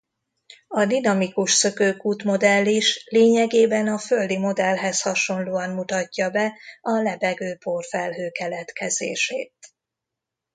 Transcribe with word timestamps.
A 0.67 0.85
dinamikusszökőkút-modell 0.85 2.65
is 2.65 3.05
lényegében 3.09 3.87
a 3.87 3.97
Földi-modellhez 3.97 5.01
hasonlóan 5.01 5.69
mutatja 5.69 6.29
be 6.29 6.53
a 6.81 6.91
lebegő 7.01 7.55
porfelhő 7.55 8.29
keletkezését. 8.29 9.53